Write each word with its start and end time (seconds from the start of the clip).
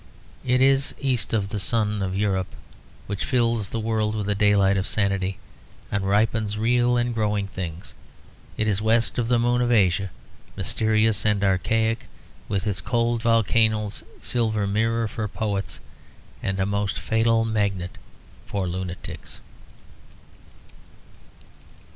It 0.43 0.61
is 0.63 0.95
east 0.99 1.31
of 1.31 1.49
the 1.49 1.59
sun 1.59 2.01
of 2.01 2.17
Europe, 2.17 2.55
which 3.05 3.23
fills 3.23 3.69
the 3.69 3.79
world 3.79 4.15
with 4.15 4.27
a 4.29 4.33
daylight 4.33 4.75
of 4.75 4.87
sanity, 4.87 5.37
and 5.91 6.03
ripens 6.09 6.57
real 6.57 6.97
and 6.97 7.13
growing 7.13 7.45
things. 7.45 7.93
It 8.57 8.67
is 8.67 8.81
west 8.81 9.19
of 9.19 9.27
the 9.27 9.37
moon 9.37 9.61
of 9.61 9.71
Asia, 9.71 10.09
mysterious 10.57 11.23
and 11.23 11.43
archaic 11.43 12.07
with 12.49 12.65
its 12.65 12.81
cold 12.81 13.21
volcanoes, 13.21 14.03
silver 14.23 14.65
mirror 14.65 15.07
for 15.07 15.27
poets 15.27 15.79
and 16.41 16.59
a 16.59 16.65
most 16.65 16.97
fatal 16.97 17.45
magnet 17.45 17.99
for 18.47 18.67
lunatics. 18.67 19.39